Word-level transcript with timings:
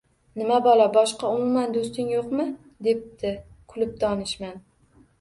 –Nima 0.41 0.55
balo, 0.67 0.87
boshqa 0.95 1.29
umuman 1.41 1.77
do‘sting 1.77 2.11
yo‘qmi?– 2.15 2.49
debdi 2.91 3.37
kulib 3.75 3.97
donishmand 4.07 4.69